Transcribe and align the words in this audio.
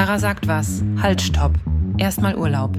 Tara 0.00 0.18
sagt 0.18 0.48
was. 0.48 0.82
Halt, 1.02 1.20
stopp. 1.20 1.52
Erstmal 1.98 2.34
Urlaub. 2.34 2.74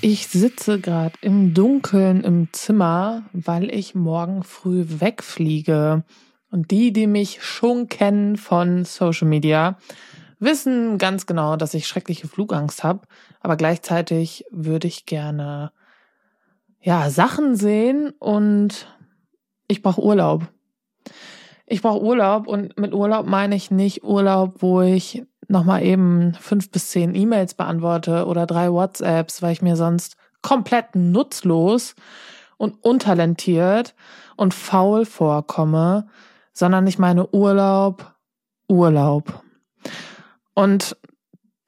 Ich 0.00 0.28
sitze 0.28 0.80
gerade 0.80 1.12
im 1.20 1.52
Dunkeln 1.52 2.24
im 2.24 2.48
Zimmer, 2.52 3.24
weil 3.34 3.70
ich 3.70 3.94
morgen 3.94 4.44
früh 4.44 4.86
wegfliege. 4.88 6.04
Und 6.50 6.70
die, 6.70 6.94
die 6.94 7.06
mich 7.06 7.42
schon 7.42 7.90
kennen 7.90 8.38
von 8.38 8.86
Social 8.86 9.28
Media, 9.28 9.76
wissen 10.38 10.96
ganz 10.96 11.26
genau, 11.26 11.56
dass 11.56 11.74
ich 11.74 11.86
schreckliche 11.86 12.28
Flugangst 12.28 12.82
habe. 12.82 13.02
Aber 13.40 13.58
gleichzeitig 13.58 14.46
würde 14.50 14.88
ich 14.88 15.04
gerne 15.04 15.70
ja 16.84 17.08
Sachen 17.10 17.56
sehen 17.56 18.10
und 18.18 18.86
ich 19.66 19.82
brauche 19.82 20.02
Urlaub. 20.02 20.46
Ich 21.66 21.80
brauche 21.80 22.02
Urlaub 22.02 22.46
und 22.46 22.78
mit 22.78 22.92
Urlaub 22.92 23.26
meine 23.26 23.56
ich 23.56 23.70
nicht 23.70 24.04
Urlaub, 24.04 24.56
wo 24.58 24.82
ich 24.82 25.24
nochmal 25.48 25.82
eben 25.82 26.34
fünf 26.34 26.70
bis 26.70 26.90
zehn 26.90 27.14
E-Mails 27.14 27.54
beantworte 27.54 28.26
oder 28.26 28.46
drei 28.46 28.70
WhatsApps, 28.70 29.40
weil 29.40 29.52
ich 29.52 29.62
mir 29.62 29.76
sonst 29.76 30.16
komplett 30.42 30.94
nutzlos 30.94 31.94
und 32.58 32.84
untalentiert 32.84 33.94
und 34.36 34.52
faul 34.52 35.06
vorkomme, 35.06 36.06
sondern 36.52 36.86
ich 36.86 36.98
meine 36.98 37.26
Urlaub, 37.28 38.14
Urlaub. 38.68 39.42
Und 40.52 40.96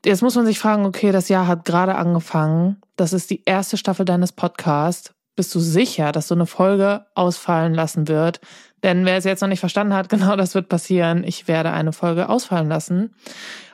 jetzt 0.06 0.22
muss 0.22 0.36
man 0.36 0.46
sich 0.46 0.58
fragen, 0.58 0.86
okay, 0.86 1.10
das 1.10 1.28
Jahr 1.28 1.46
hat 1.46 1.64
gerade 1.64 1.96
angefangen. 1.96 2.76
Das 2.96 3.12
ist 3.12 3.30
die 3.30 3.42
erste 3.44 3.76
Staffel 3.76 4.04
deines 4.04 4.32
Podcasts. 4.32 5.12
Bist 5.34 5.54
du 5.54 5.60
sicher, 5.60 6.12
dass 6.12 6.28
so 6.28 6.34
eine 6.34 6.46
Folge 6.46 7.04
ausfallen 7.14 7.74
lassen 7.74 8.08
wird? 8.08 8.40
Denn 8.82 9.04
wer 9.04 9.16
es 9.16 9.24
jetzt 9.24 9.40
noch 9.40 9.48
nicht 9.48 9.60
verstanden 9.60 9.94
hat, 9.94 10.08
genau 10.10 10.36
das 10.36 10.54
wird 10.54 10.68
passieren. 10.68 11.24
Ich 11.24 11.48
werde 11.48 11.72
eine 11.72 11.92
Folge 11.92 12.28
ausfallen 12.28 12.68
lassen 12.68 13.14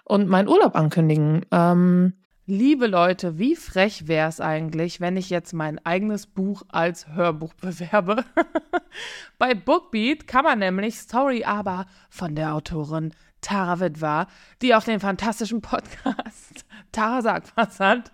und 0.05 0.29
meinen 0.29 0.49
Urlaub 0.49 0.75
ankündigen. 0.75 1.45
Ähm, 1.51 2.15
Liebe 2.47 2.89
Leute, 2.89 3.39
wie 3.39 3.55
frech 3.55 4.09
wäre 4.09 4.29
es 4.29 4.41
eigentlich, 4.41 5.01
wenn 5.01 5.17
ich 5.17 5.31
jetzt 5.31 5.53
mein 5.53 5.79
eigenes 5.87 6.27
Buch 6.27 6.65
als 6.69 7.07
Hörbuch 7.07 7.55
bewerbe? 7.55 8.25
Bei 9.39 9.55
Bookbeat 9.55 10.27
kann 10.27 10.43
man 10.43 10.59
nämlich 10.59 10.99
Story 10.99 11.45
aber 11.45 11.87
von 12.11 12.35
der 12.35 12.55
Autorin 12.55 13.15
Tara 13.43 13.81
Witwer, 13.81 14.27
die 14.63 14.75
auch 14.75 14.85
den 14.85 15.01
fantastischen 15.01 15.61
Podcast 15.61 16.65
Tara 16.93 17.21
sagt 17.21 17.53
was 17.57 17.79
hat, 17.81 18.13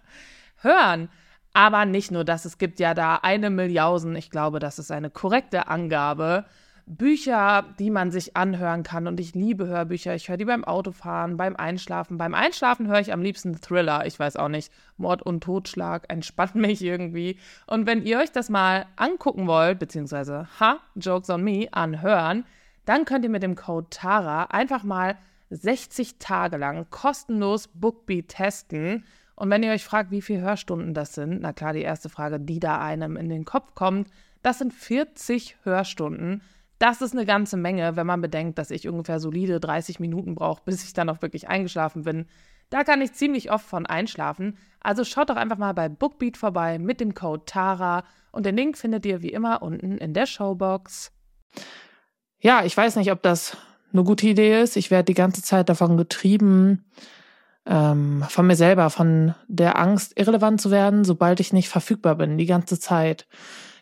hören. 0.62 1.08
Aber 1.54 1.84
nicht 1.86 2.10
nur 2.10 2.24
das, 2.24 2.44
es 2.44 2.58
gibt 2.58 2.78
ja 2.78 2.94
da 2.94 3.16
eine 3.16 3.50
Milliarden, 3.50 4.14
ich 4.16 4.30
glaube, 4.30 4.58
das 4.58 4.78
ist 4.78 4.92
eine 4.92 5.10
korrekte 5.10 5.68
Angabe, 5.68 6.44
Bücher, 6.88 7.64
die 7.78 7.90
man 7.90 8.10
sich 8.10 8.36
anhören 8.36 8.82
kann. 8.82 9.06
Und 9.06 9.20
ich 9.20 9.34
liebe 9.34 9.66
Hörbücher. 9.66 10.14
Ich 10.14 10.28
höre 10.28 10.38
die 10.38 10.46
beim 10.46 10.64
Autofahren, 10.64 11.36
beim 11.36 11.54
Einschlafen. 11.54 12.16
Beim 12.16 12.34
Einschlafen 12.34 12.88
höre 12.88 13.00
ich 13.00 13.12
am 13.12 13.20
liebsten 13.20 13.60
Thriller. 13.60 14.06
Ich 14.06 14.18
weiß 14.18 14.36
auch 14.36 14.48
nicht. 14.48 14.72
Mord 14.96 15.22
und 15.22 15.42
Totschlag 15.42 16.04
entspannt 16.08 16.54
mich 16.54 16.82
irgendwie. 16.82 17.38
Und 17.66 17.86
wenn 17.86 18.02
ihr 18.02 18.18
euch 18.18 18.32
das 18.32 18.48
mal 18.48 18.86
angucken 18.96 19.46
wollt, 19.46 19.78
beziehungsweise, 19.78 20.48
ha, 20.58 20.78
Jokes 20.94 21.28
on 21.28 21.44
Me, 21.44 21.68
anhören, 21.72 22.44
dann 22.88 23.04
könnt 23.04 23.22
ihr 23.22 23.30
mit 23.30 23.42
dem 23.42 23.54
Code 23.54 23.88
TARA 23.90 24.44
einfach 24.44 24.82
mal 24.82 25.18
60 25.50 26.18
Tage 26.18 26.56
lang 26.56 26.86
kostenlos 26.88 27.68
Bookbeat 27.68 28.28
testen. 28.28 29.04
Und 29.34 29.50
wenn 29.50 29.62
ihr 29.62 29.72
euch 29.72 29.84
fragt, 29.84 30.10
wie 30.10 30.22
viele 30.22 30.40
Hörstunden 30.40 30.94
das 30.94 31.14
sind, 31.14 31.42
na 31.42 31.52
klar, 31.52 31.74
die 31.74 31.82
erste 31.82 32.08
Frage, 32.08 32.40
die 32.40 32.60
da 32.60 32.80
einem 32.80 33.16
in 33.16 33.28
den 33.28 33.44
Kopf 33.44 33.74
kommt, 33.74 34.08
das 34.42 34.58
sind 34.58 34.72
40 34.72 35.58
Hörstunden. 35.64 36.40
Das 36.78 37.02
ist 37.02 37.12
eine 37.12 37.26
ganze 37.26 37.58
Menge, 37.58 37.96
wenn 37.96 38.06
man 38.06 38.22
bedenkt, 38.22 38.56
dass 38.56 38.70
ich 38.70 38.88
ungefähr 38.88 39.20
solide 39.20 39.60
30 39.60 40.00
Minuten 40.00 40.34
brauche, 40.34 40.62
bis 40.64 40.82
ich 40.82 40.94
dann 40.94 41.10
auch 41.10 41.20
wirklich 41.20 41.46
eingeschlafen 41.46 42.04
bin. 42.04 42.24
Da 42.70 42.84
kann 42.84 43.02
ich 43.02 43.12
ziemlich 43.12 43.50
oft 43.50 43.66
von 43.66 43.84
einschlafen. 43.84 44.56
Also 44.80 45.04
schaut 45.04 45.28
doch 45.28 45.36
einfach 45.36 45.58
mal 45.58 45.74
bei 45.74 45.90
Bookbeat 45.90 46.38
vorbei 46.38 46.78
mit 46.78 47.00
dem 47.00 47.12
Code 47.12 47.44
TARA 47.44 48.04
und 48.32 48.46
den 48.46 48.56
Link 48.56 48.78
findet 48.78 49.04
ihr 49.04 49.20
wie 49.20 49.30
immer 49.30 49.60
unten 49.60 49.98
in 49.98 50.14
der 50.14 50.24
Showbox. 50.24 51.12
Ja, 52.40 52.64
ich 52.64 52.76
weiß 52.76 52.96
nicht, 52.96 53.10
ob 53.10 53.22
das 53.22 53.56
eine 53.92 54.04
gute 54.04 54.26
Idee 54.26 54.62
ist. 54.62 54.76
Ich 54.76 54.90
werde 54.90 55.06
die 55.06 55.14
ganze 55.14 55.42
Zeit 55.42 55.68
davon 55.68 55.96
getrieben, 55.96 56.84
ähm, 57.66 58.24
von 58.28 58.46
mir 58.46 58.56
selber, 58.56 58.90
von 58.90 59.34
der 59.48 59.78
Angst, 59.78 60.12
irrelevant 60.18 60.60
zu 60.60 60.70
werden, 60.70 61.04
sobald 61.04 61.40
ich 61.40 61.52
nicht 61.52 61.68
verfügbar 61.68 62.14
bin, 62.14 62.38
die 62.38 62.46
ganze 62.46 62.78
Zeit. 62.78 63.26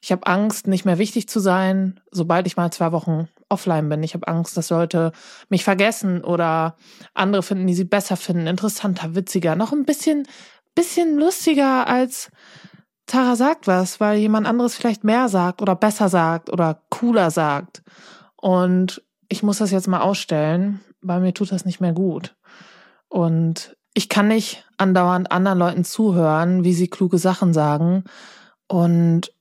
Ich 0.03 0.13
habe 0.13 0.27
Angst, 0.27 0.67
nicht 0.67 0.85
mehr 0.85 0.99
wichtig 0.99 1.29
zu 1.29 1.41
sein, 1.41 2.01
sobald 2.11 2.47
ich 2.47 2.57
mal 2.57 2.71
zwei 2.71 2.93
Wochen 2.93 3.29
offline 3.49 3.89
bin. 3.89 4.03
Ich 4.03 4.15
habe 4.15 4.29
Angst, 4.29 4.57
dass 4.57 4.71
Leute 4.71 5.13
mich 5.49 5.65
vergessen 5.65 6.25
oder 6.25 6.77
andere 7.15 7.43
finden, 7.43 7.67
die 7.67 7.75
sie 7.75 7.85
besser 7.85 8.17
finden, 8.17 8.47
interessanter, 8.47 9.15
witziger, 9.15 9.55
noch 9.55 9.73
ein 9.73 9.85
bisschen, 9.85 10.27
bisschen 10.75 11.19
lustiger 11.19 11.87
als 11.87 12.31
Tara 13.07 13.37
sagt 13.37 13.69
was, 13.69 14.01
weil 14.01 14.19
jemand 14.19 14.49
anderes 14.49 14.75
vielleicht 14.75 15.05
mehr 15.05 15.29
sagt 15.29 15.63
oder 15.63 15.77
besser 15.77 16.09
sagt 16.09 16.53
oder 16.53 16.83
cooler 16.91 17.31
sagt. 17.31 17.83
Und 18.37 19.03
ich 19.29 19.43
muss 19.43 19.59
das 19.59 19.71
jetzt 19.71 19.89
mal 19.89 20.01
ausstellen, 20.01 20.81
weil 21.01 21.21
mir 21.21 21.35
tut 21.35 21.53
das 21.53 21.65
nicht 21.65 21.81
mehr 21.81 21.93
gut. 21.93 22.37
Und 23.09 23.77
ich 23.95 24.09
kann 24.09 24.29
nicht 24.29 24.65
andauernd 24.77 25.33
anderen 25.33 25.59
Leuten 25.59 25.85
zuhören, 25.85 26.65
wie 26.65 26.75
sie 26.75 26.89
kluge 26.89 27.19
Sachen 27.19 27.55
sagen 27.55 28.05
und 28.69 29.33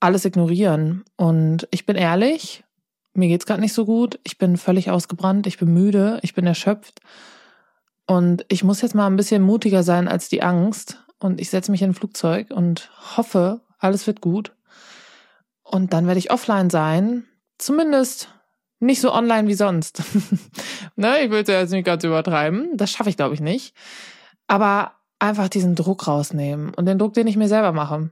alles 0.00 0.24
ignorieren. 0.24 1.04
Und 1.16 1.68
ich 1.70 1.86
bin 1.86 1.96
ehrlich, 1.96 2.64
mir 3.12 3.28
geht's 3.28 3.46
gerade 3.46 3.60
nicht 3.60 3.72
so 3.72 3.84
gut. 3.84 4.18
Ich 4.24 4.38
bin 4.38 4.56
völlig 4.56 4.90
ausgebrannt, 4.90 5.46
ich 5.46 5.58
bin 5.58 5.72
müde, 5.72 6.18
ich 6.22 6.34
bin 6.34 6.46
erschöpft. 6.46 7.00
Und 8.06 8.44
ich 8.48 8.64
muss 8.64 8.82
jetzt 8.82 8.94
mal 8.94 9.06
ein 9.06 9.16
bisschen 9.16 9.42
mutiger 9.42 9.82
sein 9.82 10.08
als 10.08 10.28
die 10.28 10.42
Angst. 10.42 11.02
Und 11.18 11.40
ich 11.40 11.48
setze 11.48 11.70
mich 11.70 11.82
in 11.82 11.90
ein 11.90 11.94
Flugzeug 11.94 12.50
und 12.50 12.90
hoffe, 13.16 13.60
alles 13.78 14.06
wird 14.06 14.20
gut. 14.20 14.52
Und 15.62 15.92
dann 15.92 16.06
werde 16.06 16.18
ich 16.18 16.30
offline 16.30 16.70
sein. 16.70 17.24
Zumindest 17.58 18.28
nicht 18.80 19.00
so 19.00 19.12
online 19.12 19.48
wie 19.48 19.54
sonst. 19.54 20.02
ne, 20.96 21.22
ich 21.22 21.30
will 21.30 21.42
es 21.42 21.48
ja 21.48 21.60
jetzt 21.60 21.70
nicht 21.70 21.86
ganz 21.86 22.04
übertreiben. 22.04 22.76
Das 22.76 22.90
schaffe 22.90 23.10
ich, 23.10 23.16
glaube 23.16 23.34
ich, 23.34 23.40
nicht. 23.40 23.74
Aber 24.46 24.92
einfach 25.18 25.48
diesen 25.48 25.74
Druck 25.74 26.06
rausnehmen 26.06 26.74
und 26.74 26.86
den 26.86 26.98
Druck, 26.98 27.14
den 27.14 27.26
ich 27.26 27.36
mir 27.36 27.48
selber 27.48 27.72
mache. 27.72 28.10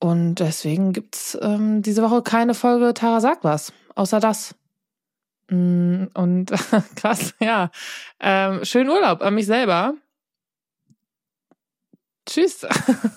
Und 0.00 0.36
deswegen 0.36 0.92
gibt's 0.92 1.38
ähm, 1.40 1.80
diese 1.80 2.02
Woche 2.02 2.22
keine 2.22 2.54
Folge 2.54 2.92
Tara 2.92 3.20
sagt 3.20 3.44
was, 3.44 3.72
außer 3.94 4.20
das. 4.20 4.54
Mm, 5.48 6.04
und 6.14 6.52
krass, 6.96 7.34
ja. 7.40 7.70
Ähm, 8.20 8.64
schönen 8.64 8.90
Urlaub 8.90 9.22
an 9.22 9.34
mich 9.34 9.46
selber. 9.46 9.94
Tschüss. 12.26 12.66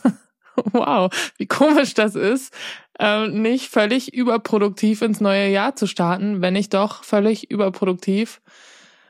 wow, 0.71 1.11
wie 1.37 1.45
komisch 1.45 1.93
das 1.93 2.15
ist, 2.15 2.53
ähm, 2.99 3.41
nicht 3.41 3.69
völlig 3.69 4.13
überproduktiv 4.13 5.01
ins 5.01 5.21
neue 5.21 5.49
Jahr 5.49 5.75
zu 5.75 5.87
starten, 5.87 6.41
wenn 6.41 6.55
ich 6.55 6.69
doch 6.69 7.03
völlig 7.03 7.51
überproduktiv 7.51 8.41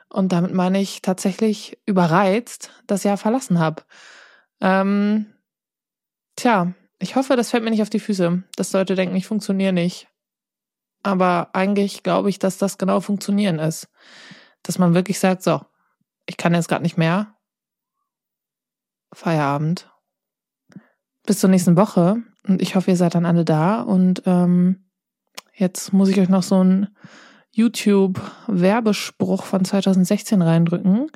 und 0.09 0.31
damit 0.31 0.53
meine 0.53 0.81
ich 0.81 1.01
tatsächlich 1.01 1.77
überreizt 1.85 2.71
das 2.85 3.03
Jahr 3.03 3.17
verlassen 3.17 3.59
habe. 3.59 3.83
Ähm, 4.61 5.27
tja, 6.35 6.73
ich 6.99 7.15
hoffe, 7.15 7.35
das 7.35 7.51
fällt 7.51 7.63
mir 7.63 7.69
nicht 7.69 7.81
auf 7.81 7.89
die 7.89 7.99
Füße, 7.99 8.43
dass 8.55 8.73
Leute 8.73 8.95
denken, 8.95 9.15
ich 9.15 9.27
funktioniere 9.27 9.73
nicht. 9.73 10.07
Aber 11.03 11.49
eigentlich 11.53 12.03
glaube 12.03 12.29
ich, 12.29 12.39
dass 12.39 12.57
das 12.57 12.77
genau 12.77 12.99
funktionieren 13.01 13.59
ist. 13.59 13.87
Dass 14.63 14.79
man 14.79 14.93
wirklich 14.93 15.19
sagt, 15.19 15.43
so, 15.43 15.61
ich 16.25 16.37
kann 16.37 16.53
jetzt 16.53 16.67
gerade 16.67 16.83
nicht 16.83 16.97
mehr. 16.97 17.35
Feierabend 19.13 19.89
bis 21.28 21.40
zur 21.40 21.52
nächsten 21.52 21.78
Woche. 21.78 22.24
Und 22.47 22.62
ich 22.62 22.74
hoffe, 22.76 22.90
ihr 22.90 22.97
seid 22.97 23.14
dann 23.14 23.28
alle 23.28 23.46
da. 23.46 23.82
Und 23.82 24.24
ähm, 24.26 24.88
jetzt 25.53 25.94
muss 25.94 26.09
ich 26.09 26.20
euch 26.20 26.29
noch 26.29 26.41
so 26.41 26.56
einen 26.56 26.88
YouTube-Werbespruch 27.52 29.44
von 29.44 29.64
2016 29.64 30.41
reindrücken. 30.41 31.12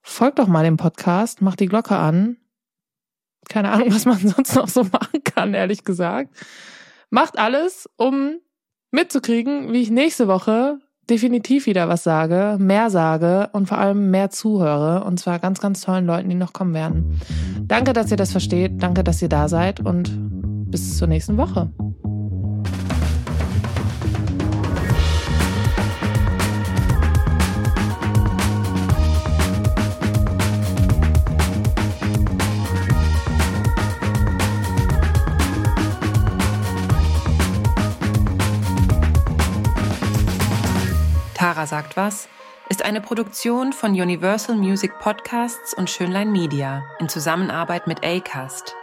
Folgt 0.00 0.38
doch 0.38 0.48
mal 0.48 0.64
dem 0.64 0.78
Podcast, 0.78 1.42
macht 1.42 1.60
die 1.60 1.66
Glocke 1.66 1.96
an. 1.96 2.38
Keine 3.48 3.70
Ahnung, 3.70 3.92
was 3.92 4.06
man 4.06 4.18
sonst 4.26 4.54
noch 4.54 4.68
so 4.68 4.84
machen 4.84 5.22
kann, 5.24 5.52
ehrlich 5.52 5.84
gesagt. 5.84 6.34
Macht 7.10 7.38
alles, 7.38 7.90
um 7.96 8.38
mitzukriegen, 8.90 9.72
wie 9.72 9.82
ich 9.82 9.90
nächste 9.90 10.28
Woche 10.28 10.78
definitiv 11.08 11.66
wieder 11.66 11.88
was 11.88 12.04
sage, 12.04 12.56
mehr 12.58 12.90
sage 12.90 13.50
und 13.52 13.66
vor 13.66 13.78
allem 13.78 14.10
mehr 14.10 14.30
zuhöre. 14.30 15.04
Und 15.04 15.18
zwar 15.18 15.38
ganz, 15.38 15.60
ganz 15.60 15.80
tollen 15.80 16.06
Leuten, 16.06 16.28
die 16.28 16.34
noch 16.34 16.52
kommen 16.52 16.74
werden. 16.74 17.20
Danke, 17.62 17.92
dass 17.92 18.10
ihr 18.10 18.16
das 18.16 18.32
versteht. 18.32 18.82
Danke, 18.82 19.04
dass 19.04 19.22
ihr 19.22 19.28
da 19.28 19.48
seid 19.48 19.80
und 19.80 20.10
bis 20.70 20.96
zur 20.96 21.08
nächsten 21.08 21.36
Woche. 21.36 21.70
Tara 41.62 41.66
sagt 41.66 41.96
was 41.96 42.28
ist 42.68 42.82
eine 42.82 43.00
Produktion 43.00 43.72
von 43.72 43.92
Universal 43.92 44.56
Music 44.56 44.98
Podcasts 44.98 45.74
und 45.74 45.88
Schönlein 45.88 46.32
Media 46.32 46.82
in 46.98 47.08
Zusammenarbeit 47.08 47.86
mit 47.86 48.04
Acast. 48.04 48.74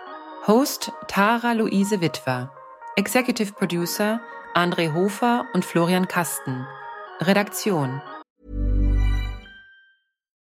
Host 0.48 0.92
Tara 1.08 1.54
Luise 1.54 2.00
Witwer. 2.00 2.52
Executive 2.96 3.52
Producer 3.54 4.22
André 4.56 4.94
Hofer 4.94 5.46
und 5.54 5.66
Florian 5.66 6.08
Kasten. 6.08 6.66
Redaktion. 7.20 8.02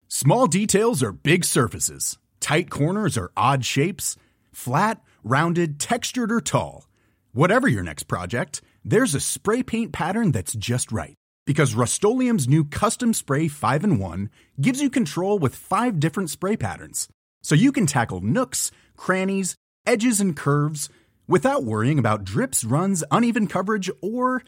Small 0.07 0.47
details 0.47 1.03
are 1.03 1.11
big 1.11 1.43
surfaces. 1.45 2.17
Tight 2.39 2.71
corners 2.71 3.17
are 3.17 3.31
odd 3.37 3.65
shapes. 3.65 4.15
Flat, 4.51 4.99
rounded, 5.23 5.79
textured, 5.79 6.31
or 6.31 6.41
tall. 6.41 6.85
Whatever 7.33 7.67
your 7.67 7.83
next 7.83 8.07
project, 8.07 8.61
there's 8.83 9.13
a 9.13 9.19
spray 9.19 9.61
paint 9.61 9.91
pattern 9.91 10.31
that's 10.31 10.53
just 10.53 10.91
right. 10.91 11.15
Because 11.45 11.75
Rust 11.75 12.03
new 12.03 12.65
Custom 12.65 13.13
Spray 13.13 13.47
5 13.47 13.83
in 13.83 13.99
1 13.99 14.29
gives 14.59 14.81
you 14.81 14.89
control 14.89 15.37
with 15.37 15.55
five 15.55 15.99
different 15.99 16.29
spray 16.29 16.57
patterns. 16.57 17.07
So 17.43 17.53
you 17.53 17.71
can 17.71 17.85
tackle 17.85 18.21
nooks, 18.21 18.71
crannies, 18.97 19.55
edges, 19.85 20.19
and 20.19 20.35
curves 20.35 20.89
without 21.27 21.63
worrying 21.63 21.99
about 21.99 22.23
drips, 22.23 22.63
runs, 22.63 23.03
uneven 23.11 23.47
coverage, 23.47 23.91
or 24.01 24.43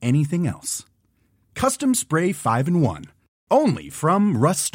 anything 0.00 0.46
else. 0.46 0.84
Custom 1.54 1.94
Spray 1.94 2.32
5 2.32 2.68
in 2.68 2.80
1. 2.80 3.04
Only 3.50 3.90
from 3.90 4.36
Rust 4.36 4.74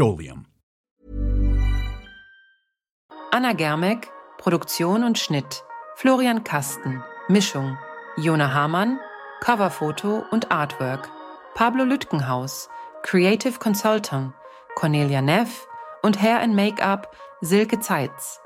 Anna 3.33 3.53
Germeck, 3.53 4.07
Produktion 4.37 5.03
und 5.03 5.17
Schnitt. 5.17 5.61
Florian 5.95 6.43
Kasten, 6.43 7.01
Mischung. 7.29 7.77
Jona 8.17 8.53
Hamann, 8.53 8.99
Coverfoto 9.41 10.25
und 10.31 10.51
Artwork. 10.51 11.20
Pablo 11.53 11.83
Lütgenhaus, 11.83 12.69
Creative 13.03 13.59
Consultant, 13.59 14.33
Cornelia 14.75 15.21
Neff 15.21 15.67
und 16.01 16.21
Hair 16.21 16.39
and 16.41 16.55
Make-up 16.55 17.15
Silke 17.41 17.79
Zeitz. 17.79 18.39